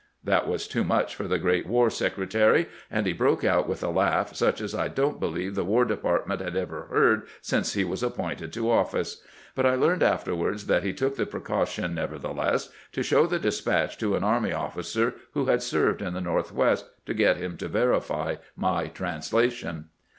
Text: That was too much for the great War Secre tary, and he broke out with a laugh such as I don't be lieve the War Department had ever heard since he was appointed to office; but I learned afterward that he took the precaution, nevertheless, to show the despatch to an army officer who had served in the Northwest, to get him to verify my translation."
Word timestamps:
That 0.23 0.47
was 0.47 0.67
too 0.67 0.83
much 0.83 1.13
for 1.13 1.27
the 1.27 1.37
great 1.37 1.67
War 1.67 1.89
Secre 1.89 2.27
tary, 2.27 2.65
and 2.89 3.05
he 3.05 3.13
broke 3.13 3.43
out 3.43 3.69
with 3.69 3.83
a 3.83 3.89
laugh 3.91 4.33
such 4.35 4.59
as 4.59 4.73
I 4.73 4.87
don't 4.87 5.19
be 5.19 5.27
lieve 5.27 5.53
the 5.53 5.63
War 5.63 5.85
Department 5.85 6.41
had 6.41 6.55
ever 6.57 6.87
heard 6.89 7.27
since 7.43 7.73
he 7.75 7.83
was 7.83 8.01
appointed 8.01 8.51
to 8.53 8.71
office; 8.71 9.21
but 9.53 9.63
I 9.63 9.75
learned 9.75 10.01
afterward 10.01 10.57
that 10.61 10.81
he 10.81 10.91
took 10.91 11.17
the 11.17 11.27
precaution, 11.27 11.93
nevertheless, 11.93 12.69
to 12.93 13.03
show 13.03 13.27
the 13.27 13.37
despatch 13.37 13.99
to 13.99 14.15
an 14.15 14.23
army 14.23 14.53
officer 14.53 15.13
who 15.35 15.45
had 15.45 15.61
served 15.61 16.01
in 16.01 16.15
the 16.15 16.19
Northwest, 16.21 16.85
to 17.05 17.13
get 17.13 17.37
him 17.37 17.55
to 17.57 17.67
verify 17.67 18.37
my 18.55 18.87
translation." 18.87 19.89